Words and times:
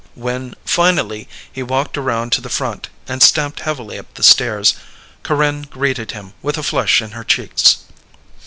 When, 0.15 0.55
finally, 0.65 1.29
he 1.53 1.61
walked 1.61 1.95
around 1.95 2.31
to 2.31 2.41
the 2.41 2.49
front 2.49 2.89
and 3.07 3.21
stamped 3.21 3.59
heavily 3.59 3.99
up 3.99 4.11
the 4.15 4.23
stairs, 4.23 4.73
Corinne 5.21 5.61
greeted 5.69 6.09
him 6.09 6.33
with 6.41 6.57
a 6.57 6.63
flush 6.63 7.03
in 7.03 7.11
her 7.11 7.23
cheeks. 7.23 7.77